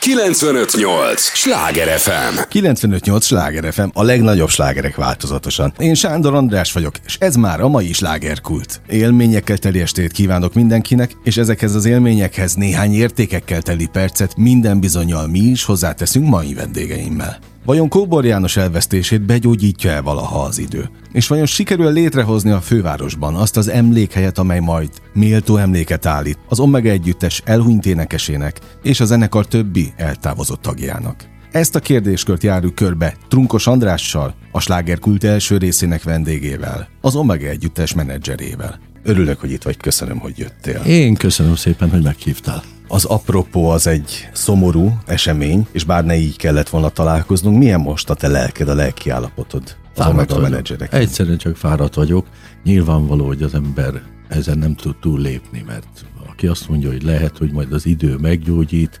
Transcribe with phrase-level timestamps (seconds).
[0.00, 1.20] 958!
[1.20, 2.38] Sláger FM!
[2.48, 3.24] 958!
[3.24, 5.72] Sláger FM, a legnagyobb slágerek változatosan.
[5.78, 8.80] Én Sándor András vagyok, és ez már a mai slágerkult.
[8.88, 15.26] Élményekkel teli estét kívánok mindenkinek, és ezekhez az élményekhez néhány értékekkel teli percet minden bizonyal
[15.26, 17.38] mi is hozzáteszünk mai vendégeimmel.
[17.64, 20.90] Vajon Kóbor János elvesztését begyógyítja el valaha az idő?
[21.12, 26.60] És vajon sikerül létrehozni a fővárosban azt az emlékhelyet, amely majd méltó emléket állít az
[26.60, 31.24] Omega együttes elhunyt énekesének és a zenekar többi eltávozott tagjának?
[31.50, 37.94] Ezt a kérdéskört járjuk körbe Trunkos Andrással, a slágerkult első részének vendégével, az Omega együttes
[37.94, 38.78] menedzserével.
[39.02, 40.82] Örülök, hogy itt vagy, köszönöm, hogy jöttél.
[40.86, 42.62] Én köszönöm szépen, hogy meghívtál.
[42.92, 48.10] Az apropó az egy szomorú esemény, és bár ne így kellett volna találkoznunk, milyen most
[48.10, 49.76] a te lelked, a lelki állapotod?
[49.94, 50.92] Fáradt a menedzserek.
[50.92, 52.26] Egyszerűen csak fáradt vagyok.
[52.64, 57.38] Nyilvánvaló, hogy az ember ezen nem tud túl lépni, mert aki azt mondja, hogy lehet,
[57.38, 59.00] hogy majd az idő meggyógyít,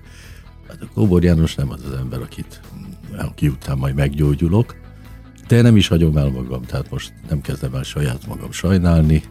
[0.68, 2.60] hát a Kóbor János nem az az ember, akit,
[3.18, 4.76] aki után majd meggyógyulok,
[5.48, 9.22] de nem is hagyom el magam, tehát most nem kezdem el saját magam sajnálni,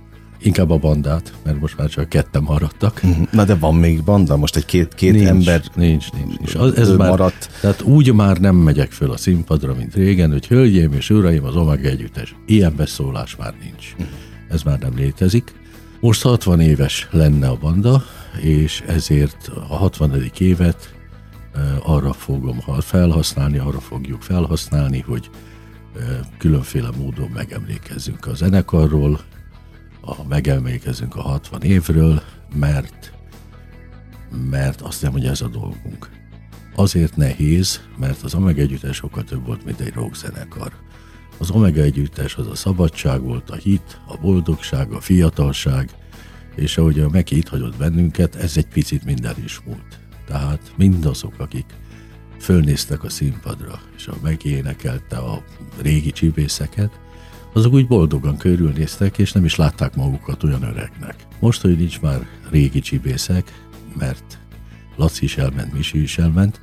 [0.41, 3.01] Inkább a bandát, mert most már csak ketten maradtak.
[3.01, 3.21] Mhm.
[3.31, 4.37] Na de van még banda?
[4.37, 6.55] Most egy két, két nincs, ember nincs, nincs, nincs.
[6.55, 7.49] Az, ez már, maradt.
[7.61, 11.55] Tehát úgy már nem megyek föl a színpadra, mint régen, hogy hölgyeim és uraim, az
[11.55, 12.35] Omega együttes.
[12.45, 13.95] Ilyen beszólás már nincs.
[13.97, 14.07] Mhm.
[14.49, 15.53] Ez már nem létezik.
[15.99, 18.03] Most 60 éves lenne a banda,
[18.41, 20.31] és ezért a 60.
[20.37, 20.93] évet
[21.83, 25.29] arra fogom felhasználni, arra fogjuk felhasználni, hogy
[26.37, 29.19] különféle módon megemlékezzünk a zenekarról,
[30.09, 32.21] a, megemlékezünk a 60 évről,
[32.55, 33.13] mert,
[34.49, 36.09] mert azt nem, hogy ez a dolgunk.
[36.75, 40.73] Azért nehéz, mert az Omega együttes sokkal több volt, mint egy rockzenekar.
[41.37, 45.89] Az Omega együttes az a szabadság volt, a hit, a boldogság, a fiatalság,
[46.55, 49.99] és ahogy a Meki itt hagyott bennünket, ez egy picit minden is múlt.
[50.25, 51.65] Tehát mindazok, akik
[52.39, 55.43] fölnéztek a színpadra, és a megénekelte a
[55.81, 56.99] régi csibészeket,
[57.53, 61.15] azok úgy boldogan körülnéztek, és nem is látták magukat olyan öregnek.
[61.39, 63.53] Most, hogy nincs már régi csibészek,
[63.97, 64.39] mert
[64.95, 66.61] Laci is elment, Misi is elment,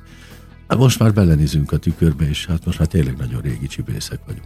[0.67, 4.45] hát most már belenézünk a tükörbe, és hát most már tényleg nagyon régi csibészek vagyunk.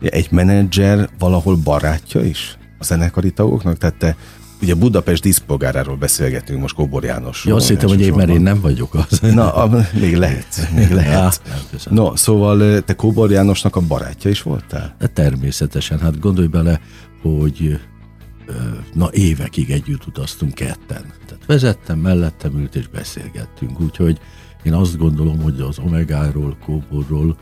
[0.00, 3.78] Egy menedzser valahol barátja is a zenekari tagoknak?
[3.78, 4.16] Tehát te
[4.62, 7.44] Ugye Budapest díszpolgáráról beszélgetünk most Kóbor János.
[7.44, 9.18] Ja, azt hittem, hogy én, mert én nem vagyok az.
[9.20, 11.40] Na, a, még lehet, még lehet.
[11.72, 14.94] Ja, no, szóval te Kóbor Jánosnak a barátja is voltál?
[14.98, 16.80] De természetesen, hát gondolj bele,
[17.22, 17.80] hogy
[18.94, 21.12] na évekig együtt utaztunk ketten.
[21.26, 24.18] Tehát vezettem, mellettem ült és beszélgettünk, úgyhogy
[24.62, 27.36] én azt gondolom, hogy az Omegáról, Kóborról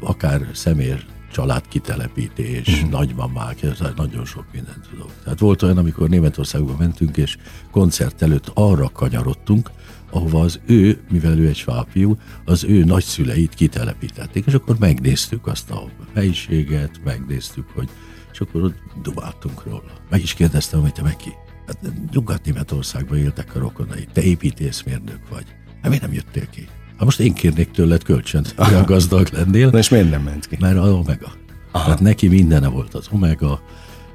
[0.00, 2.88] akár személyes családkitelepítés, mm.
[2.90, 5.12] nagymamák, ez nagyon sok mindent tudok.
[5.22, 7.36] Tehát volt olyan, amikor Németországba mentünk, és
[7.70, 9.70] koncert előtt arra kanyarodtunk,
[10.10, 15.70] ahova az ő, mivel ő egy svábfiú, az ő nagyszüleit kitelepítették, és akkor megnéztük azt
[15.70, 17.88] a helyiséget, megnéztük, hogy
[18.32, 19.92] és akkor ott dubáltunk róla.
[20.10, 21.32] Meg is kérdeztem, hogy te meg ki?
[21.66, 21.78] Hát
[22.12, 25.46] Nyugat-Németországban éltek a rokonai, te építészmérnök vagy.
[25.82, 26.68] Hát miért nem jöttél ki?
[26.96, 29.70] Hát most én kérnék tőled kölcsönt, hogy gazdag lennél.
[29.70, 30.56] Na és miért nem ment ki?
[30.60, 31.32] Mert az Omega.
[31.72, 31.84] Aha.
[31.84, 33.60] Tehát neki mindene volt az Omega.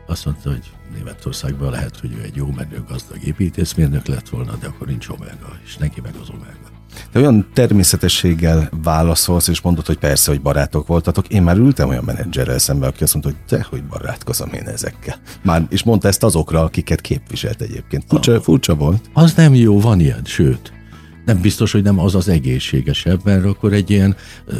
[0.08, 4.68] Azt mondta, hogy Németországban lehet, hogy ő egy jó menő gazdag építészmérnök lett volna, de
[4.68, 6.80] akkor nincs Omega, és neki meg az Omega.
[7.12, 11.28] De olyan természetességgel válaszolsz, és mondod, hogy persze, hogy barátok voltatok.
[11.28, 15.16] Én már ültem olyan menedzserrel szemben, aki azt mondta, hogy te, hogy barátkozom én ezekkel.
[15.44, 18.04] Már, és mondta ezt azokra, akiket képviselt egyébként.
[18.08, 19.10] Furcsa, furcsa volt.
[19.14, 20.80] Az nem jó, van ilyen, sőt
[21.26, 24.16] nem biztos, hogy nem az az egészségesebb, mert akkor egy ilyen,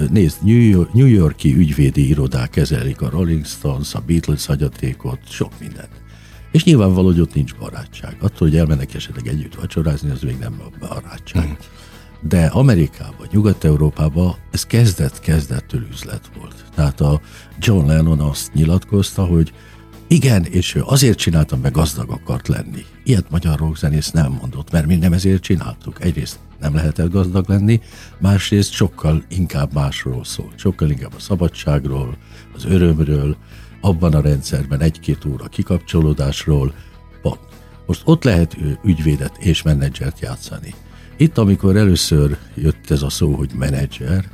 [0.10, 5.52] nézd, New, York, New Yorki ügyvédi irodák kezelik a Rolling Stones, a Beatles hagyatékot, sok
[5.60, 5.90] mindent.
[6.52, 8.16] És nyilvánvaló, hogy ott nincs barátság.
[8.20, 11.48] Attól, hogy elmennek esetleg együtt vacsorázni, az még nem a barátság.
[11.48, 11.52] Mm.
[12.22, 16.66] De Amerikában, Nyugat-Európában ez kezdet-kezdettől üzlet volt.
[16.76, 17.22] Tehát a
[17.60, 19.54] John Lennon azt nyilatkozta, hogy
[20.08, 22.86] igen, és ő azért csináltam, mert gazdag akart lenni.
[23.04, 26.04] Ilyet magyar rockzenész nem mondott, mert mi nem ezért csináltuk.
[26.04, 27.82] Egyrészt nem lehetett gazdag lenni,
[28.20, 30.52] másrészt sokkal inkább másról szól.
[30.56, 32.18] Sokkal inkább a szabadságról,
[32.56, 33.38] az örömről,
[33.82, 36.74] abban a rendszerben egy-két óra kikapcsolódásról,
[37.22, 37.40] pont.
[37.86, 40.74] Most ott lehet ügyvédet és menedzsert játszani.
[41.18, 44.30] Itt, amikor először jött ez a szó, hogy menedzser,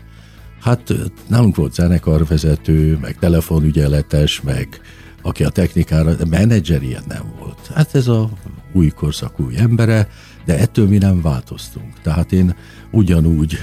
[0.62, 0.94] hát
[1.28, 4.82] nálunk volt zenekarvezető, meg telefonügyeletes, meg
[5.22, 7.72] aki a technikára, de menedzser ilyen nem volt.
[7.74, 8.30] Hát ez a
[8.74, 10.08] új korszak új embere,
[10.48, 12.02] de ettől mi nem változtunk.
[12.02, 12.56] Tehát én
[12.92, 13.58] ugyanúgy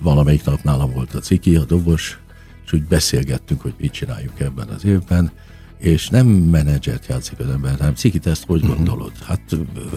[0.00, 2.18] valamelyik nap nálam volt a ciki, a dobos,
[2.64, 5.30] és úgy beszélgettünk, hogy mit csináljuk ebben az évben,
[5.78, 8.72] és nem menedzsert játszik az ember, hanem cikit ezt hogy mhm.
[8.72, 9.12] gondolod?
[9.22, 9.56] Hát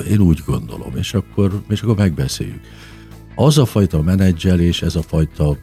[0.10, 2.62] én úgy gondolom, és akkor, és akkor megbeszéljük.
[3.36, 5.58] Az a fajta menedzselés, ez a fajta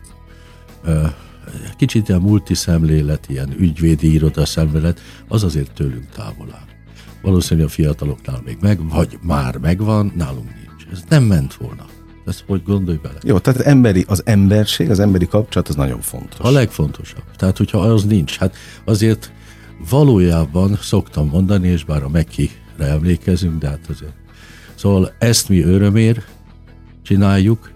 [1.77, 6.68] kicsit ilyen multiszemlélet, ilyen ügyvédi iroda szemlélet, az azért tőlünk távol áll.
[7.29, 10.93] Valószínűleg a fiataloknál még meg, vagy már megvan, nálunk nincs.
[10.93, 11.85] Ez nem ment volna.
[12.27, 13.19] Ezt hogy gondolj bele.
[13.23, 16.39] Jó, tehát emberi, az emberség, az emberi kapcsolat az nagyon fontos.
[16.39, 17.23] A legfontosabb.
[17.37, 19.33] Tehát, hogyha az nincs, hát azért
[19.91, 24.15] valójában szoktam mondani, és bár a Mekire emlékezünk, de hát azért.
[24.75, 26.23] Szóval ezt mi örömér
[27.03, 27.71] csináljuk,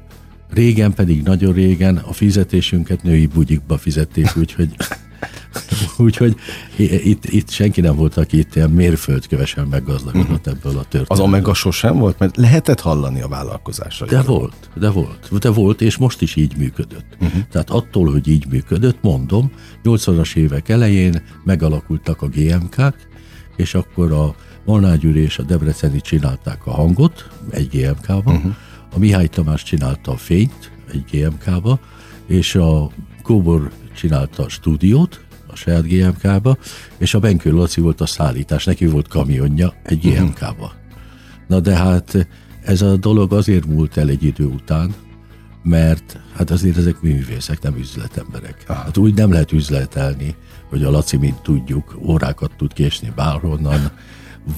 [0.50, 4.68] régen pedig, nagyon régen a fizetésünket női bugyikba fizették, úgyhogy
[6.02, 6.36] Úgyhogy
[6.76, 10.52] itt, itt senki nem volt, aki itt ilyen mérföldkövesen meggazdagodott uh-huh.
[10.52, 11.06] ebből a történetből.
[11.16, 14.06] Az Omega sosem volt, mert lehetett hallani a vállalkozásra.
[14.06, 17.06] De volt, de volt, de volt, és most is így működött.
[17.20, 17.40] Uh-huh.
[17.50, 19.50] Tehát attól, hogy így működött, mondom,
[19.84, 22.94] 80-as évek elején megalakultak a GMK-k,
[23.56, 24.34] és akkor a
[24.64, 28.54] Molnár és a Debreceni csinálták a hangot egy GMK-ba, uh-huh.
[28.94, 31.80] a Mihály Tamás csinálta a fényt egy GMK-ba,
[32.26, 32.90] és a
[33.22, 35.20] Kóbor csinálta a stúdiót,
[35.52, 36.58] a saját GMK-ba,
[36.98, 40.72] és a Benkő Laci volt a szállítás, neki volt kamionja egy GMK-ba.
[41.48, 42.28] Na de hát
[42.64, 44.94] ez a dolog azért múlt el egy idő után,
[45.62, 48.64] mert hát azért ezek művészek, nem üzletemberek.
[48.66, 50.34] Hát úgy nem lehet üzletelni,
[50.68, 53.90] hogy a Laci, mint tudjuk, órákat tud késni bárhonnan,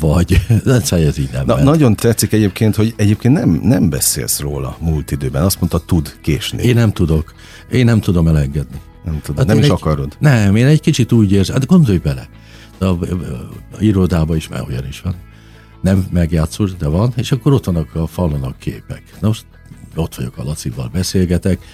[0.00, 0.40] vagy
[0.90, 5.42] ez így nem Na, Nagyon tetszik egyébként, hogy egyébként nem, nem beszélsz róla múlt időben.
[5.42, 6.62] Azt mondta, tud késni.
[6.62, 7.34] Én nem tudok.
[7.70, 8.80] Én nem tudom elengedni.
[9.04, 10.16] Nem tudom, hát nem is egy, akarod.
[10.18, 12.28] Nem, én egy kicsit úgy érzem, hát gondolj bele,
[12.78, 12.96] a, a,
[13.72, 15.14] a, irodában is, mert olyan is van,
[15.80, 19.02] nem megjátszós, de van, és akkor ott vannak a falon a képek.
[19.20, 19.46] Na most
[19.94, 21.64] ott vagyok a Lacival, beszélgetek,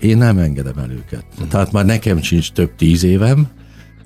[0.00, 1.24] én nem engedem el őket.
[1.36, 1.48] Hmm.
[1.48, 3.48] Tehát már nekem sincs több tíz évem,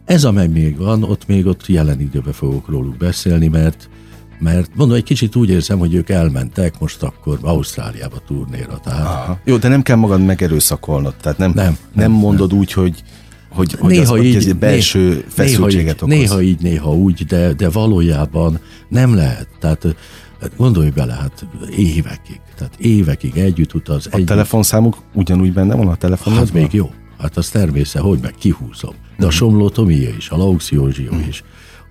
[0.05, 3.89] ez a meg még van, ott még ott jelen időben fogok róluk beszélni, mert
[4.45, 8.81] mert mondom, egy kicsit úgy érzem, hogy ők elmentek most akkor Ausztráliába turnéra.
[8.85, 9.01] Tehát...
[9.01, 9.39] Aha.
[9.45, 12.59] Jó, de nem kell magad megerőszakolnod, tehát nem, nem, nem, nem mondod nem.
[12.59, 13.03] úgy, hogy
[13.49, 16.37] hogy, hogy néha az, így, belső néha, feszültséget néha így, okoz.
[16.37, 19.49] Néha így, néha úgy, de, de valójában nem lehet.
[19.61, 19.87] Tehát
[20.57, 21.47] gondolj bele, hát
[21.77, 24.07] évekig, tehát évekig együtt utaz.
[24.07, 24.27] A együtt.
[24.27, 26.47] telefonszámuk ugyanúgy benne van a telefonodban?
[26.47, 26.91] Hát még jó.
[27.19, 28.95] Hát az természet, hogy meg kihúzom.
[29.19, 29.37] De a mhm.
[29.37, 31.29] Somló Tomia is, a Laux Józsia uh-huh.
[31.29, 31.45] is,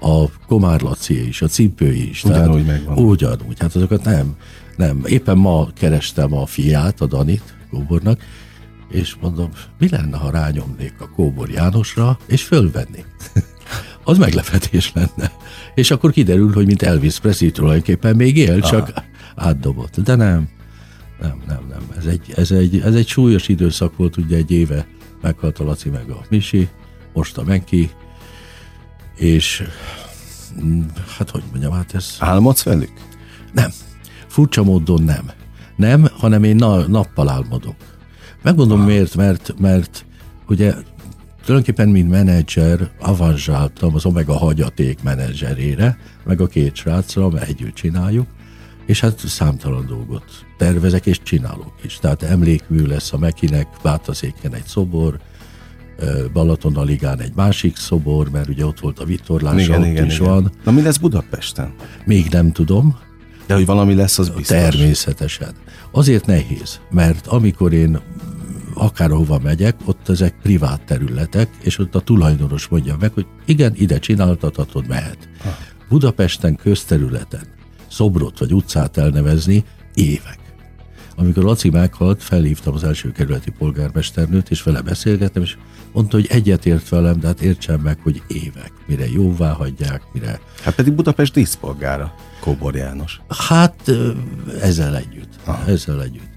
[0.03, 2.23] a Komár Laci is, a Cipő is.
[2.23, 3.05] Ugyanúgy tehát, megvan.
[3.05, 4.35] Ugyanúgy, hát azokat nem,
[4.75, 5.01] nem.
[5.05, 8.21] Éppen ma kerestem a fiát, a Danit, Kóbornak,
[8.89, 13.05] és mondom, mi lenne, ha rányomnék a Kóbor Jánosra, és fölvennék.
[14.03, 15.31] az meglepetés lenne.
[15.75, 18.69] És akkor kiderül, hogy mint Elvis Presley tulajdonképpen még él, Aha.
[18.69, 18.93] csak
[19.35, 19.99] átdobott.
[19.99, 20.49] De nem,
[21.21, 21.81] nem, nem, nem.
[21.97, 24.87] Ez egy, ez, egy, ez egy súlyos időszak volt, ugye egy éve
[25.21, 26.69] meghalt a Laci meg a Misi,
[27.13, 27.89] most a Menki,
[29.15, 29.63] és
[30.63, 30.81] mm,
[31.17, 32.15] hát hogy mondjam, hát ez...
[32.19, 32.93] Álmodsz velük?
[33.53, 33.71] Nem.
[34.27, 35.31] Furcsa módon nem.
[35.75, 37.75] Nem, hanem én na, nappal álmodok.
[38.41, 38.85] Megmondom ah.
[38.85, 40.05] miért, mert, mert
[40.47, 40.73] ugye
[41.45, 48.27] tulajdonképpen mint menedzser avanzsáltam az Omega hagyaték menedzserére, meg a két srácra, mert együtt csináljuk,
[48.85, 51.97] és hát számtalan dolgot tervezek és csinálok is.
[51.97, 55.19] Tehát emlékmű lesz a Mekinek, Bátaszéken egy szobor,
[56.33, 60.15] Balaton Aligán egy másik szobor, mert ugye ott volt a vitorlás, igen, ott igen, is
[60.15, 60.27] igen.
[60.27, 60.51] van.
[60.63, 61.73] Na mi lesz Budapesten?
[62.05, 62.97] Még nem tudom.
[63.45, 64.57] De hogy valami lesz, az biztos.
[64.57, 65.53] Természetesen.
[65.91, 67.99] Azért nehéz, mert amikor én
[68.73, 73.99] akárhova megyek, ott ezek privát területek, és ott a tulajdonos mondja meg, hogy igen, ide
[73.99, 75.29] csináltathatod, mehet.
[75.43, 75.57] Ha.
[75.89, 77.43] Budapesten közterületen
[77.87, 80.39] szobrot vagy utcát elnevezni évek.
[81.15, 85.57] Amikor Laci meghalt, felhívtam az első kerületi polgármesternőt, és vele beszélgettem, és
[85.93, 90.39] mondta, hogy egyetért velem, de hát értsem meg, hogy évek, mire jóvá hagyják, mire...
[90.63, 93.21] Hát pedig Budapest díszpolgára, Kóbor János.
[93.27, 93.91] Hát
[94.61, 95.67] ezzel együtt, Aha.
[95.67, 96.31] ezzel együtt.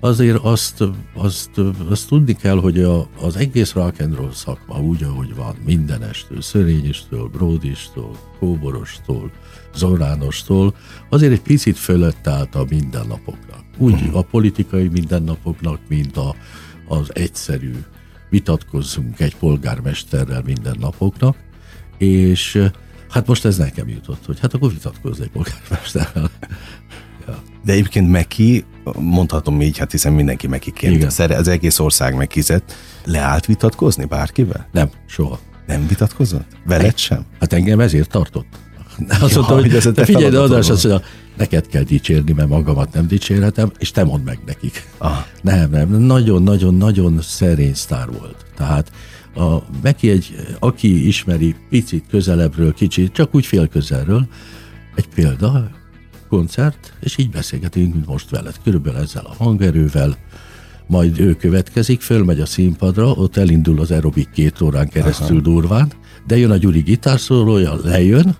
[0.00, 0.84] Azért azt,
[1.14, 1.50] azt,
[1.88, 6.42] azt tudni kell, hogy a, az egész rock and roll szakma úgy, ahogy van, mindenestől,
[6.42, 9.30] Szörényistől, Bródistól, Kóborostól,
[9.74, 10.74] Zoránostól,
[11.08, 13.64] azért egy picit fölött állt a mindennapoknak.
[13.78, 14.16] Úgy uh-huh.
[14.16, 16.34] a politikai mindennapoknak, mint a,
[16.88, 17.74] az egyszerű
[18.30, 21.36] vitatkozzunk egy polgármesterrel mindennapoknak,
[21.98, 22.68] és
[23.10, 26.30] hát most ez nekem jutott, hogy hát akkor vitatkozz egy polgármesterrel.
[27.26, 27.42] ja.
[27.64, 28.64] De egyébként Meki,
[28.98, 34.68] mondhatom így, hát hiszen mindenki Mekiként, az egész ország megkizett, leállt vitatkozni bárkivel?
[34.72, 35.38] Nem, soha.
[35.66, 36.56] Nem vitatkozott?
[36.66, 37.24] Veled sem?
[37.40, 38.46] Hát engem ezért tartott.
[39.08, 41.06] Azt mondta, hogy de figyelj, de adás, azt mondja,
[41.38, 44.88] neked kell dicsérni, mert magamat nem dicsérhetem, és te mondd meg nekik.
[44.98, 45.16] Ah.
[45.42, 48.46] Nem, nem, nagyon-nagyon-nagyon szerény sztár volt.
[48.56, 48.92] Tehát
[49.34, 54.28] a Meki egy, aki ismeri picit közelebbről, kicsit, csak úgy fél közelről,
[54.94, 55.70] egy példa,
[56.28, 60.16] koncert, és így beszélgetünk, mint most veled, körülbelül ezzel a hangerővel,
[60.86, 65.40] majd ő következik, fölmegy a színpadra, ott elindul az aerobik két órán keresztül Aha.
[65.40, 65.92] durván,
[66.26, 68.36] de jön a Gyuri gitárszólója, lejön,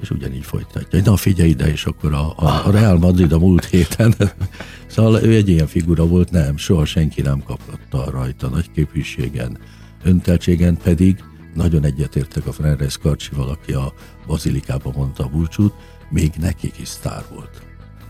[0.00, 1.00] és ugyanígy folytatja.
[1.04, 4.14] Na figyelj ide, és akkor a, a, Real Madrid a múlt héten,
[4.86, 9.58] szóval ő egy ilyen figura volt, nem, soha senki nem kapatta rajta nagy képviségen,
[10.02, 11.24] önteltségen pedig
[11.54, 13.92] nagyon egyetértek a Frenres Karcsival, aki a
[14.26, 15.72] Bazilikában mondta a búcsút,
[16.08, 17.65] még nekik is sztár volt.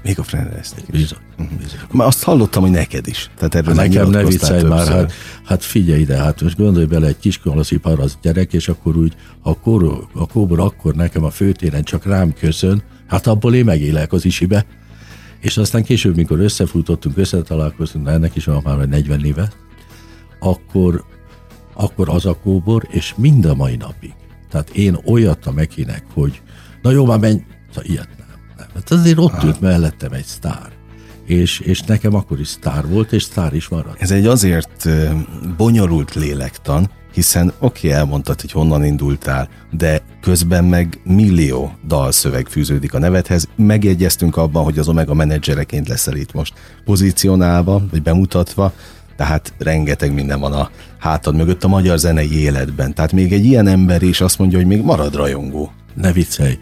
[0.07, 1.01] Még a Frenresnek is.
[1.01, 1.59] Bizony, uh-huh.
[1.59, 1.79] bizony.
[1.91, 3.31] Már azt hallottam, hogy neked is.
[3.37, 5.13] Tehát erről hát nekem ne viccelj már, hát,
[5.45, 9.59] hát figyelj ide, hát most gondolj bele, egy kiskolaszi parasz gyerek, és akkor úgy, a,
[9.59, 14.25] kor, a kóbor akkor nekem a főtéren csak rám köszön, hát abból én megélek az
[14.25, 14.67] isibe.
[15.41, 19.53] És aztán később, mikor összefutottunk, összetalálkoztunk, de ennek is van már 40 éve,
[20.41, 21.05] akkor,
[21.75, 24.15] akkor az a kóbor, és mind a mai napig.
[24.51, 26.41] Tehát én olyat a Mekinek, hogy
[26.83, 28.16] na jó, már menj, szóval ilyet
[28.59, 30.69] Hát azért ott ült mellettem egy sztár.
[31.25, 34.01] És, és nekem akkor is sztár volt, és sztár is maradt.
[34.03, 34.89] Ez egy azért
[35.57, 42.95] bonyolult lélektan, hiszen oké, okay, elmondtad, hogy honnan indultál, de közben meg millió dalszöveg fűződik
[42.95, 43.49] a nevedhez.
[43.57, 48.73] Megjegyeztünk abban, hogy az Omega menedzsereként leszel itt most pozícionálva, vagy bemutatva,
[49.17, 52.95] tehát rengeteg minden van a hátad mögött a magyar zenei életben.
[52.95, 55.73] Tehát még egy ilyen ember is azt mondja, hogy még marad rajongó.
[55.95, 56.59] Ne viccelj.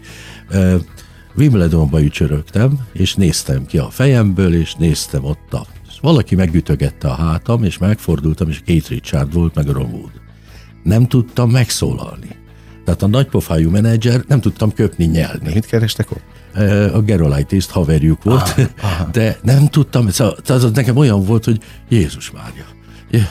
[1.37, 5.65] Wimbledonba ücsörögtem, és néztem ki a fejemből, és néztem ott a...
[6.01, 10.11] Valaki megütögette a hátam, és megfordultam, és Kate Richard volt, meg a Ron Wood.
[10.83, 12.35] Nem tudtam megszólalni.
[12.85, 15.53] Tehát a nagypofájú menedzser nem tudtam köpni, nyelni.
[15.53, 16.23] Mit kerestek ott?
[16.93, 19.09] A Gerolaitiszt haverjuk volt, ah, ah.
[19.11, 22.65] de nem tudtam, szóval, az nekem olyan volt, hogy Jézus várja.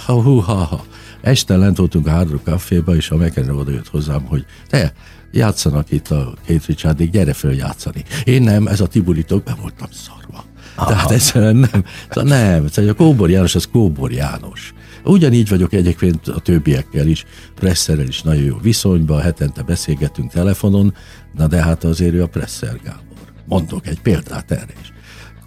[0.04, 0.84] Ha, hú, ha, ha.
[1.20, 4.92] Este lent voltunk a Hard Rock Caféba, és a McEnroe oda jött hozzám, hogy te,
[5.34, 8.04] játszanak itt a két Richardig, gyere föl játszani.
[8.24, 10.44] Én nem, ez a Tiburitok, be voltam szarva.
[10.74, 10.88] Aha.
[10.88, 11.84] Tehát egyszerűen nem.
[12.24, 14.74] Nem, szóval a Kóbor János, az Kóbor János.
[15.04, 17.24] Ugyanígy vagyok egyébként a többiekkel is,
[17.54, 20.94] Presszerrel is nagyon jó viszonyban, hetente beszélgetünk telefonon,
[21.36, 23.32] na de hát azért ő a Presser Gábor.
[23.46, 24.92] Mondok egy példát erre is.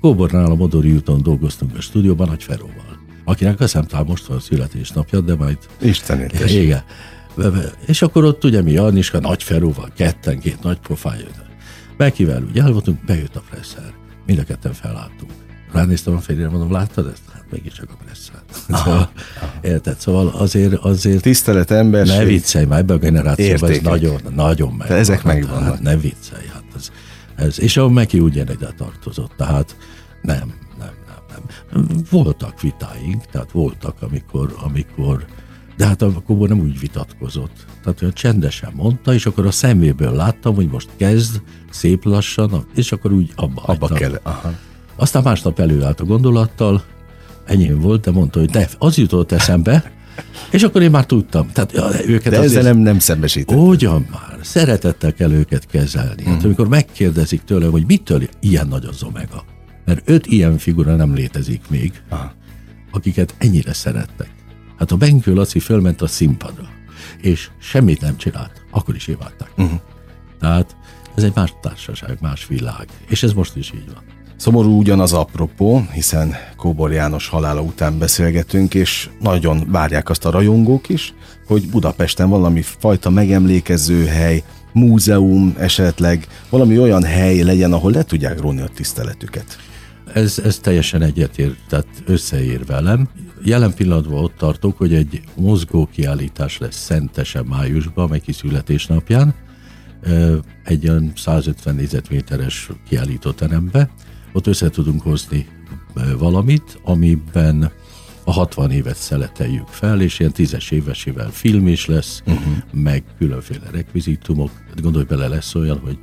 [0.02, 4.40] Kóbornál a Modori úton dolgoztunk a stúdióban, Nagy Feróval, akinek azt hiszem most van a
[4.40, 5.58] születésnapja, de majd...
[5.82, 6.84] Isten Igen.
[7.86, 11.26] És akkor ott ugye mi Anniska nagy Ferúval, ketten, két nagy pofája.
[11.98, 13.94] Mekivel úgy el voltunk, bejött a presszer.
[14.26, 15.32] Mind a ketten felálltunk.
[15.72, 17.22] Ránéztem a férjére, mondom, láttad ezt?
[17.34, 18.36] Hát mégiscsak a presszer.
[18.84, 19.10] Szóval,
[19.62, 20.00] érted?
[20.00, 21.22] Szóval azért, azért...
[21.22, 22.06] Tisztelet, ember.
[22.06, 24.92] Ne viccelj már, ebben a generációban ez nagyon, nagyon meg.
[24.92, 25.64] Ezek megvannak.
[25.64, 26.92] Hát, ne viccelj, hát ez,
[27.36, 29.78] ez, és a Meki ugyanide tartozott, tehát
[30.22, 32.04] nem, nem, nem, nem.
[32.10, 35.26] Voltak vitáink, tehát voltak, amikor, amikor
[35.78, 37.66] de hát a Kóbor nem úgy vitatkozott.
[37.84, 42.92] Tehát olyan csendesen mondta, és akkor a szeméből láttam, hogy most kezd szép lassan, és
[42.92, 44.54] akkor úgy abba Abba kell, aha.
[44.96, 46.84] Aztán másnap előállt a gondolattal,
[47.46, 49.92] enyém volt, de mondta, hogy de az jutott eszembe,
[50.52, 51.50] és akkor én már tudtam.
[51.52, 51.74] Tehát
[52.08, 53.58] őket de ezzel nem, nem szembesített.
[53.58, 56.24] Ugyan már, szeretettel kell őket kezelni.
[56.24, 56.32] Mm.
[56.32, 59.44] Hát amikor megkérdezik tőlem, hogy mitől ilyen nagy az Omega,
[59.86, 62.34] mert öt ilyen figura nem létezik még, Aha.
[62.92, 64.37] akiket ennyire szerettek.
[64.80, 66.70] Hát a Benkő Laci fölment a színpadra,
[67.22, 69.52] és semmit nem csinált, akkor is imádták.
[69.58, 69.80] Uh-huh.
[70.40, 70.76] Tehát
[71.16, 74.04] ez egy más társaság, más világ, és ez most is így van.
[74.36, 80.90] Szomorú ugyanaz apropó, hiszen Kóbor János halála után beszélgetünk, és nagyon várják azt a rajongók
[80.90, 81.14] is,
[81.48, 84.44] hogy Budapesten valami fajta megemlékező hely,
[84.74, 89.58] múzeum esetleg, valami olyan hely legyen, ahol le tudják róni a tiszteletüket.
[90.18, 93.10] Ez, ez teljesen egyetért, tehát összeér velem.
[93.44, 99.34] Jelen pillanatban ott tartok, hogy egy mozgó kiállítás lesz Szentesen májusban, meg születésnapján,
[100.64, 103.90] egy olyan 150 négyzetméteres kiállítóterembe.
[104.34, 105.48] Ott össze tudunk hozni
[106.18, 107.72] valamit, amiben
[108.24, 112.54] a 60 évet szeleteljük fel, és ilyen tízes évesével film is lesz, uh-huh.
[112.72, 114.52] meg különféle rekvizitumok.
[114.82, 115.98] Gondolj bele, lesz olyan, hogy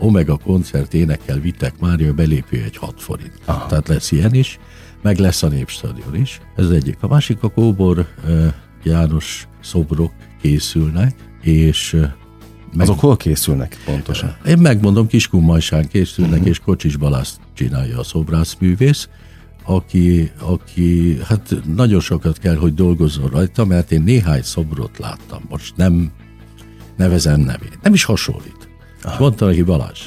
[0.00, 3.38] Omega koncert énekel Vitek Mária belépő egy 6 forint.
[3.44, 3.66] Aha.
[3.66, 4.58] Tehát lesz ilyen is
[5.02, 6.40] meg lesz a Népstadion is.
[6.56, 6.96] Ez egyik.
[7.00, 8.06] A másik a Kóbor
[8.82, 11.92] János szobrok készülnek, és
[12.72, 12.80] meg...
[12.88, 14.36] Azok hol készülnek pontosan?
[14.46, 16.48] Én megmondom, Kiskunmajsán készülnek, uh-huh.
[16.48, 19.08] és Kocsis Balázs csinálja a szobrászművész,
[19.64, 25.76] aki, aki hát nagyon sokat kell, hogy dolgozzon rajta, mert én néhány szobrot láttam, most
[25.76, 26.10] nem
[26.96, 28.59] nevezem nevét, nem is hasonlít.
[29.02, 29.12] Aha.
[29.12, 30.00] És mondta neki Balázs,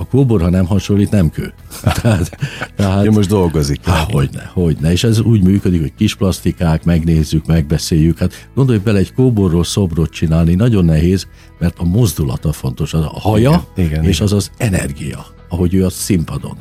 [0.00, 1.52] a kóbor, ha nem hasonlít, nem kő.
[2.02, 2.38] tehát,
[2.76, 3.84] tehát, ja, most dolgozik.
[3.84, 4.92] Há, hogyne, hogyne.
[4.92, 8.18] És ez úgy működik, hogy kis plastikák, megnézzük, megbeszéljük.
[8.18, 11.26] Hát gondolj bele, egy kóborról szobrot csinálni nagyon nehéz,
[11.58, 14.26] mert a mozdulata fontos, az a haja, igen, igen, és igen.
[14.26, 16.58] az az energia, ahogy ő a színpadon.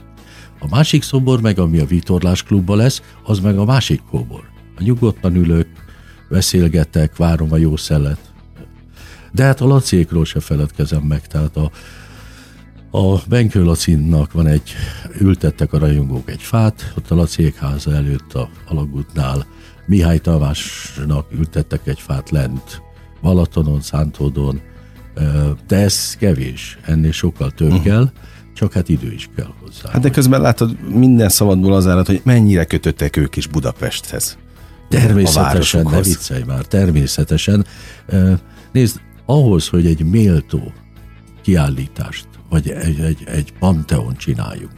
[0.60, 4.44] A másik szobor meg, ami a vitorlás klubba lesz, az meg a másik kóbor.
[4.78, 5.68] A nyugodtan ülök,
[6.30, 8.20] beszélgetek, várom a jó szelet.
[9.38, 11.72] De hát a Laciékról se feledkezem meg, tehát a,
[12.98, 14.72] a Benkő Lacinnak van egy,
[15.20, 19.46] ültettek a rajongók egy fát, ott a Laciék háza előtt a alagútnál,
[19.86, 22.82] Mihály Tamásnak ültettek egy fát lent,
[23.22, 24.62] Balatonon, Szántódon,
[25.67, 27.84] de ez kevés, ennél sokkal több uh-huh.
[27.84, 28.12] kell,
[28.56, 29.91] csak hát idő is kell hozzá.
[29.91, 34.38] Hát de közben látod, minden szabadból az állat, hogy mennyire kötöttek ők is Budapesthez.
[34.89, 37.65] Természetesen, ne viccelj már, természetesen.
[38.72, 40.74] Nézd, ahhoz, hogy egy méltó
[41.41, 44.74] kiállítást, vagy egy, egy, egy panteon csináljunk,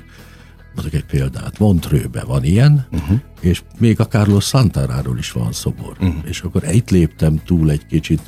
[0.75, 3.20] mondok egy példát, Montrőbe van ilyen, uh-huh.
[3.39, 5.96] és még a Carlos Santaráról is van szobor.
[6.00, 6.15] Uh-huh.
[6.25, 8.22] És akkor itt léptem túl egy kicsit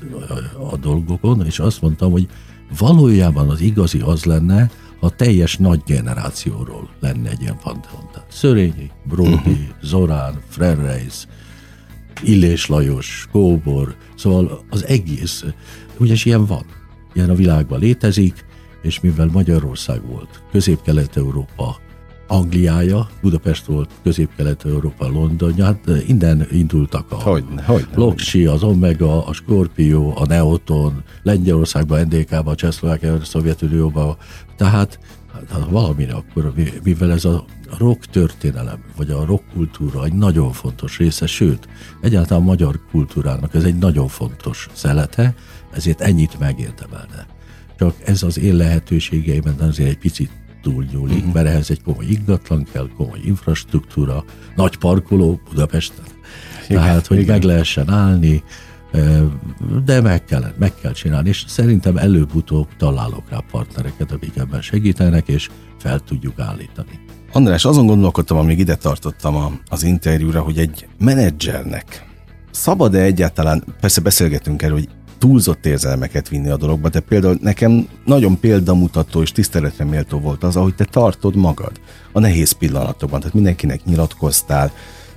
[0.72, 2.28] a, dolgokon, és azt mondtam, hogy
[2.78, 8.10] valójában az igazi az lenne, ha teljes nagy generációról lenne egy ilyen panteon.
[8.14, 9.58] Tehát Szörényi, Brody, uh-huh.
[9.82, 11.28] Zorán, Frerreis,
[12.24, 15.46] Illés Lajos, Kóbor, szóval az egész,
[15.98, 16.66] ugyanis ilyen van,
[17.14, 18.46] ilyen a világban létezik,
[18.82, 21.80] és mivel Magyarország volt, Közép-Kelet-Európa
[22.32, 29.34] Angliája, Budapest volt Közép-Kelet-Európa Londonja, hát innen indultak a hogy, hogy, Loksi, az Omega, a
[29.34, 34.18] Scorpio, a Neoton, Lengyelországban, NDK-ban, Csehszlovákiában, Szovjetunióban,
[34.58, 35.00] tehát
[35.50, 37.46] hát, valami akkor, mivel ez a
[37.78, 41.68] rock történelem, vagy a rock kultúra egy nagyon fontos része, sőt,
[42.02, 45.36] egyáltalán a magyar kultúrának ez egy nagyon fontos szelete,
[45.74, 47.26] ezért ennyit megérdemelne.
[47.78, 50.32] Csak ez az én lehetőségeimben azért egy picit
[50.62, 51.34] túlnyúlik, uh-huh.
[51.34, 54.24] mert ehhez egy komoly ingatlan kell, komoly infrastruktúra,
[54.56, 56.06] nagy parkoló Budapesten.
[56.68, 57.34] Igen, Tehát, hogy igen.
[57.34, 58.44] meg lehessen állni,
[59.86, 65.28] de meg kell, meg kell csinálni, és szerintem előbb-utóbb találok rá partnereket, akik ebben segítenek,
[65.28, 67.00] és fel tudjuk állítani.
[67.32, 72.06] András, azon gondolkodtam, amíg ide tartottam a, az interjúra, hogy egy menedzsernek
[72.52, 78.40] szabad-e egyáltalán, persze beszélgetünk erről, hogy túlzott érzelmeket vinni a dologba, de például nekem nagyon
[78.40, 81.72] példamutató és tiszteletre méltó volt az, ahogy te tartod magad
[82.12, 83.20] a nehéz pillanatokban.
[83.20, 84.72] Tehát mindenkinek nyilatkoztál,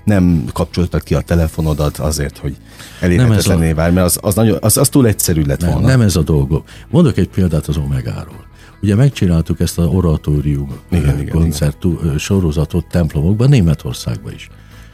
[0.04, 2.56] nem kapcsoltad ki a telefonodat azért, hogy
[3.00, 5.86] elérhetetlené válj, mert az, az, nagyon, az, az túl egyszerű lett nem, volna.
[5.86, 6.68] Nem ez a dolgok.
[6.88, 8.46] Mondok egy példát az Omegáról.
[8.82, 12.18] Ugye megcsináltuk ezt az oratórium igen, igen, koncert igen.
[12.18, 14.48] sorozatot templomokban, Németországban is.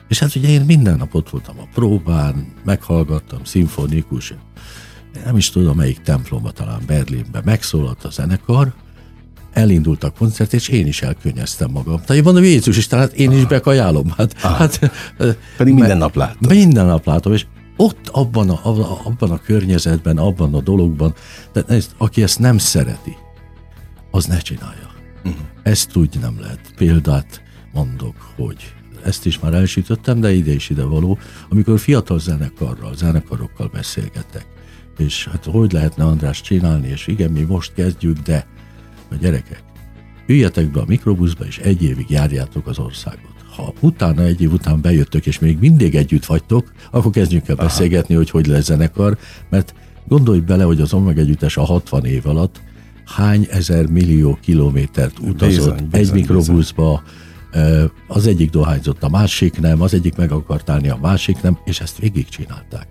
[0.09, 4.35] És hát ugye én minden nap ott voltam a próbán, meghallgattam, szimfonikus,
[5.25, 8.73] nem is tudom melyik templomba, talán Berlinbe megszólalt a zenekar,
[9.53, 11.95] elindult a koncert, és én is elkönnyeztem magam.
[11.95, 14.11] Tehát én mondom, Jézus is, tehát én is bekajálom.
[14.17, 14.57] Hát, ah.
[14.57, 14.91] hát,
[15.57, 16.57] Pedig minden nap látom.
[16.57, 18.61] Minden nap látom, és ott abban a,
[19.05, 21.15] abban a környezetben, abban a dologban,
[21.53, 23.17] tehát ez, aki ezt nem szereti,
[24.11, 24.91] az ne csinálja.
[25.25, 25.41] Uh-huh.
[25.63, 26.61] Ezt úgy nem lehet.
[26.77, 28.73] Példát mondok, hogy
[29.05, 34.47] ezt is már elsütöttem, de ide is ide való, amikor fiatal zenekarral, zenekarokkal beszélgetek,
[34.99, 38.47] és hát hogy lehetne András csinálni, és igen, mi most kezdjük, de
[39.11, 39.63] a gyerekek,
[40.27, 43.35] üljetek be a mikrobuszba, és egy évig járjátok az országot.
[43.57, 48.15] Ha utána, egy év után bejöttök, és még mindig együtt vagytok, akkor kezdjünk el beszélgetni,
[48.15, 49.19] hogy hogy lesz zenekar,
[49.51, 49.75] mert
[50.09, 52.61] gondolj bele, hogy az Omega együttes a 60 év alatt
[53.05, 57.03] hány ezer millió kilométert utazott bizony, bizony, egy mikrobuszba,
[57.53, 57.91] bizony.
[58.07, 61.81] az egyik dohányzott, a másik nem, az egyik meg akart állni, a másik nem, és
[61.81, 62.89] ezt végigcsinálták.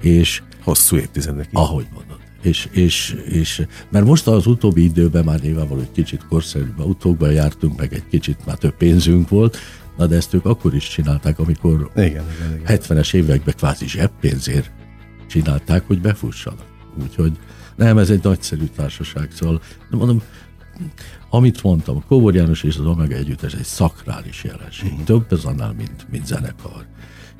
[0.00, 1.48] És Hosszú évtizedek.
[1.52, 2.18] Ahogy mondod.
[2.44, 7.78] És, és, és, mert most az utóbbi időben már nyilvánvaló egy kicsit korszerűbb autókban jártunk,
[7.78, 9.56] meg egy kicsit már több pénzünk volt,
[9.96, 12.24] na de ezt ők akkor is csinálták, amikor igen, igen,
[12.60, 12.78] igen.
[12.80, 14.70] 70-es években kvázi zseppénzért
[15.28, 16.66] csinálták, hogy befussanak.
[17.02, 17.32] Úgyhogy
[17.76, 20.22] nem, ez egy nagyszerű társaság, szóval de mondom,
[21.30, 24.90] amit mondtam, a Kóbor János és az Omega együttes egy szakrális jelenség.
[24.90, 25.04] Uh-huh.
[25.04, 26.86] Több az annál, mint, mint zenekar.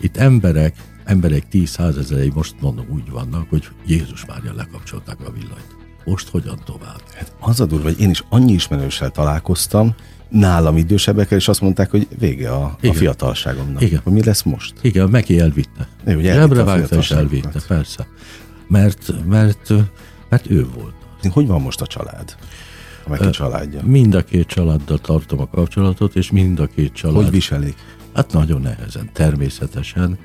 [0.00, 5.76] Itt emberek emberek tíz százezerei most mondom úgy vannak, hogy Jézus Mária lekapcsolták a villanyt.
[6.04, 7.00] Most hogyan tovább?
[7.14, 9.94] Hát az a durva, hogy én is annyi ismerőssel találkoztam,
[10.28, 13.82] nálam idősebbekkel, és azt mondták, hogy vége a, a fiatalságomnak.
[13.82, 14.00] Igen.
[14.04, 14.72] Hogy mi lesz most?
[14.80, 15.88] Igen, Meki elvitte.
[16.04, 18.06] Ő, ugye elvitte vágta és elvitte, persze.
[18.68, 19.72] Mert, mert,
[20.28, 20.94] mert ő volt.
[21.32, 22.36] Hogy van most a család?
[23.04, 23.80] A Meki családja?
[23.84, 27.16] Mind a két családdal tartom a kapcsolatot, és mind a két család...
[27.16, 27.74] Hogy viselik?
[28.14, 30.18] Hát nagyon nehezen, természetesen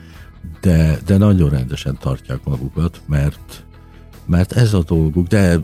[0.62, 3.66] de, de nagyon rendesen tartják magukat, mert,
[4.26, 5.60] mert ez a dolguk, de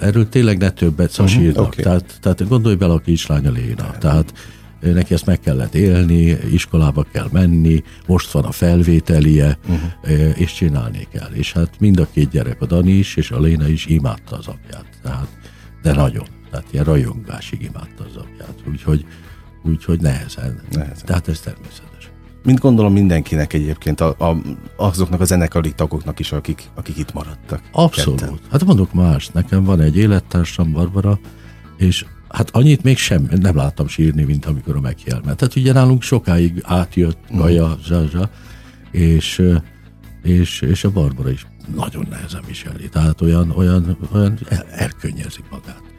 [0.00, 1.50] erről tényleg ne többet szasírnak.
[1.50, 1.84] Uh-huh, okay.
[1.84, 3.98] tehát, tehát gondolj bele a kislánya Léna.
[3.98, 4.34] Tehát
[4.80, 6.22] neki ezt meg kellett élni,
[6.52, 10.40] iskolába kell menni, most van a felvételie, uh-huh.
[10.40, 11.30] és csinálni kell.
[11.32, 14.46] És hát mind a két gyerek, a Dani is, és a Léna is imádta az
[14.46, 14.86] apját.
[15.02, 15.28] Tehát,
[15.82, 16.26] de nagyon.
[16.50, 18.54] Tehát ilyen rajongásig imádta az apját.
[18.68, 19.04] Úgyhogy
[19.62, 20.60] úgyhogy nehezen.
[20.70, 21.04] nehezen.
[21.04, 22.09] Tehát ez természetes.
[22.42, 24.36] Mint gondolom mindenkinek egyébként, a, a,
[24.76, 27.62] azoknak a zenekari tagoknak is, akik, akik itt maradtak.
[27.72, 28.20] Abszolút.
[28.20, 28.38] Ketten.
[28.50, 31.18] Hát mondok más, nekem van egy élettársam, Barbara,
[31.76, 35.36] és hát annyit még sem, nem láttam sírni, mint amikor a megjelment.
[35.36, 37.82] Tehát ugye nálunk sokáig átjött Gaja, mm.
[37.84, 38.30] Zsazsa,
[38.90, 39.42] és,
[40.22, 42.88] és, és a Barbara is nagyon nehezen viseli.
[42.88, 45.89] Tehát olyan, olyan, olyan el, elkönnyezik magát.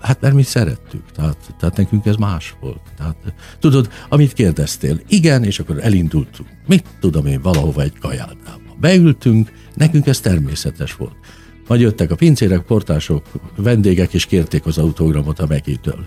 [0.00, 2.80] Hát mert mi szerettük, tehát, tehát nekünk ez más volt.
[2.96, 3.16] Tehát,
[3.58, 6.48] tudod, amit kérdeztél, igen, és akkor elindultunk.
[6.66, 8.76] Mit tudom én, valahova egy kajáldába.
[8.80, 11.16] Beültünk, nekünk ez természetes volt.
[11.66, 16.06] Majd jöttek a pincérek, portások, vendégek, és kérték az autogramot a Mekitől.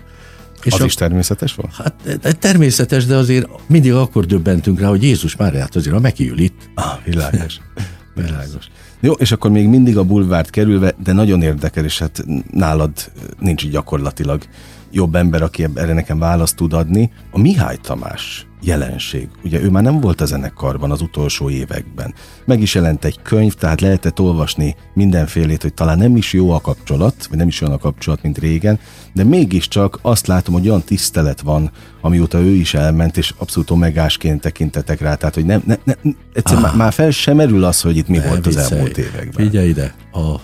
[0.64, 1.74] És az a, is természetes volt?
[1.74, 6.30] Hát természetes, de azért mindig akkor döbbentünk rá, hogy Jézus már hát azért a Meki
[6.30, 6.70] ül itt.
[6.74, 7.60] Ah, világos.
[8.16, 8.68] világos.
[9.00, 12.92] Jó, és akkor még mindig a bulvárt kerülve, de nagyon érdekel, és hát nálad
[13.40, 14.44] nincs gyakorlatilag
[14.92, 17.12] jobb ember, aki erre nekem választ tud adni.
[17.32, 19.28] A Mihály Tamás jelenség.
[19.44, 22.14] Ugye ő már nem volt a zenekarban az utolsó években.
[22.46, 26.62] Meg is jelent egy könyv, tehát lehetett olvasni mindenfélét, hogy talán nem is jó a
[26.62, 28.80] kapcsolat, vagy nem is olyan a kapcsolat, mint régen,
[29.14, 34.42] de mégiscsak azt látom, hogy olyan tisztelet van, amióta ő is elment, és abszolút omegásként
[34.42, 35.94] tekintetek rá, tehát hogy nem, ne, ne,
[36.34, 39.46] egyszerűen ah, már fel sem merül az, hogy itt mi volt az elmúlt években.
[39.46, 40.36] Figyelj ide, a,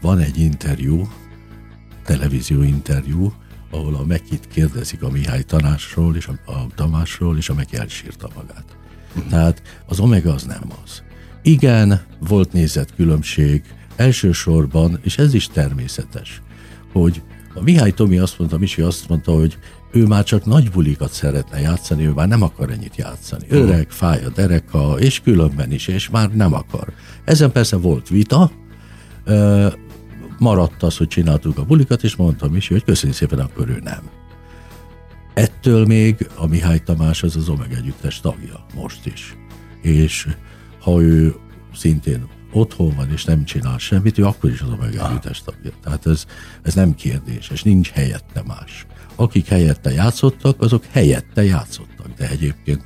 [0.00, 1.08] van egy interjú,
[2.04, 3.32] televízió interjú,
[3.70, 8.28] ahol a Mekit kérdezik a Mihály Tanásról és a, a Tamásról, és a Meki elsírta
[8.34, 8.76] magát.
[9.14, 9.30] Uh-huh.
[9.30, 11.02] Tehát az Omega az nem az.
[11.42, 13.62] Igen, volt nézett különbség,
[13.96, 16.42] elsősorban, és ez is természetes,
[16.92, 17.22] hogy
[17.54, 19.58] a Mihály Tomi azt mondta, Misi azt mondta, hogy
[19.90, 23.44] ő már csak nagy bulikat szeretne játszani, ő már nem akar ennyit játszani.
[23.44, 23.60] Uh-huh.
[23.60, 26.92] Öreg, fáj a dereka, és különben is, és már nem akar.
[27.24, 28.50] Ezen persze volt vita,
[30.38, 34.02] maradt az, hogy csináltuk a bulikat, és mondtam is, hogy köszönjük szépen, akkor ő nem.
[35.34, 39.36] Ettől még a Mihály Tamás az az Omega együttes tagja, most is.
[39.82, 40.28] És
[40.80, 41.34] ha ő
[41.74, 45.10] szintén otthon van és nem csinál semmit, ő akkor is az Omega ah.
[45.10, 45.70] együttes tagja.
[45.82, 46.26] Tehát ez,
[46.62, 48.86] ez nem kérdés, és nincs helyette más.
[49.20, 52.84] Akik helyette játszottak, azok helyette játszottak, de egyébként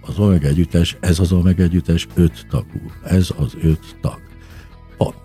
[0.00, 2.80] az Omega együttes, ez az Omega együttes öt tagú.
[3.04, 4.20] Ez az öt tag.
[4.96, 5.16] Pont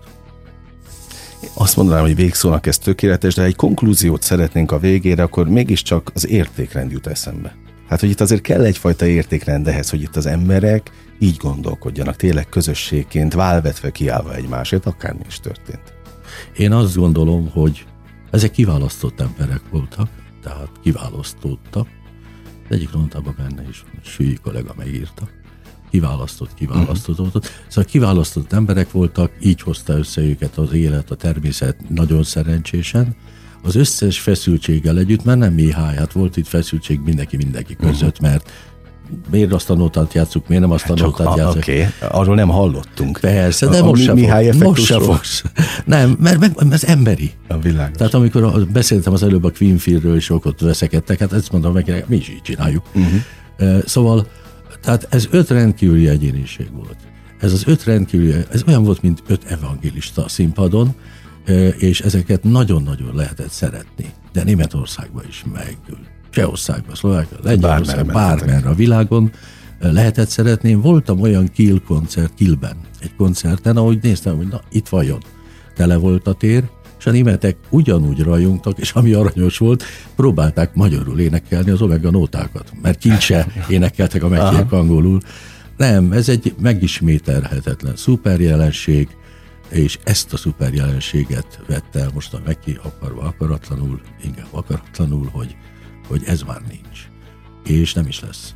[1.54, 6.28] azt mondanám, hogy végszónak ez tökéletes, de egy konklúziót szeretnénk a végére, akkor mégiscsak az
[6.28, 7.56] értékrend jut eszembe.
[7.88, 12.48] Hát, hogy itt azért kell egyfajta értékrend ehhez, hogy itt az emberek így gondolkodjanak, tényleg
[12.48, 15.94] közösségként, válvetve kiállva egymásért, akármi is történt.
[16.56, 17.84] Én azt gondolom, hogy
[18.30, 20.08] ezek kiválasztott emberek voltak,
[20.44, 21.88] tehát kiválasztottak.
[22.68, 25.28] Az egyik rontában benne is, Sülyi kollega megírta
[25.94, 27.18] kiválasztott, kiválasztott.
[27.18, 27.42] Uh-huh.
[27.68, 33.16] Szóval kiválasztott emberek voltak, így hozta össze őket az élet, a természet nagyon szerencsésen.
[33.62, 38.30] Az összes feszültséggel együtt, mert nem Mihály, hát volt itt feszültség mindenki mindenki között, uh-huh.
[38.30, 38.50] mert
[39.30, 41.56] miért azt a notát játszuk, miért nem azt a notát játszuk.
[41.56, 42.08] Oké, okay.
[42.20, 43.18] arról nem hallottunk.
[43.20, 45.42] Persze, de a, most, sem fog, most sem fogsz.
[45.84, 47.32] Nem, mert, mert, mert ez emberi.
[47.48, 47.96] A világos.
[47.96, 52.16] Tehát amikor beszéltem az előbb a Queenfieldről, és ott veszekedtek, hát ezt mondom meg, mi
[52.16, 52.82] is így csináljuk.
[52.94, 53.82] Uh-huh.
[53.86, 54.26] Szóval
[54.82, 56.96] tehát ez öt rendkívüli egyéniség volt.
[57.40, 60.94] Ez az öt rendkívüli, ez olyan volt, mint öt evangélista a színpadon,
[61.76, 64.12] és ezeket nagyon-nagyon lehetett szeretni.
[64.32, 65.76] De Németországban is, meg
[66.34, 69.32] Csehországban, Szlovákia, Lengyelországban, bármerre a világon
[69.78, 70.68] lehetett szeretni.
[70.68, 75.18] Én voltam olyan Kiel koncert, Kielben, egy koncerten, ahogy néztem, hogy na, itt vajon.
[75.74, 76.64] Tele volt a tér,
[76.98, 79.84] és a németek ugyanúgy rajongtak, és ami aranyos volt,
[80.16, 85.20] próbálták magyarul énekelni az omega nótákat, mert kincse énekeltek a megkérk angolul.
[85.76, 89.08] Nem, ez egy megismételhetetlen szuper jelenség,
[89.68, 95.56] és ezt a szuper jelenséget vette el most a Meki akarva akaratlanul, inkább akaratlanul, hogy,
[96.06, 96.98] hogy ez már nincs.
[97.64, 98.54] És nem is lesz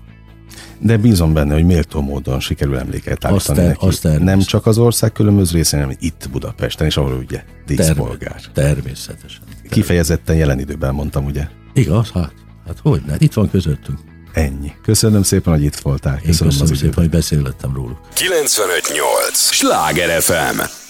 [0.81, 3.87] de bízom benne, hogy méltó módon sikerül emléket állítani neki.
[3.87, 8.41] Azt nem csak az ország különböző részén, hanem itt Budapesten, és ahol ugye díszpolgár.
[8.55, 9.41] természetesen.
[9.71, 11.49] Kifejezetten jelen időben mondtam, ugye?
[11.73, 12.33] Igaz, hát,
[12.67, 13.99] hát hogy ne, itt van közöttünk.
[14.33, 14.73] Ennyi.
[14.83, 16.21] Köszönöm szépen, hogy itt voltál.
[16.21, 17.99] Köszönöm, Én köszönöm szépen, hogy beszéltem róluk.
[18.15, 19.51] 958!
[19.51, 20.88] Sláger FM!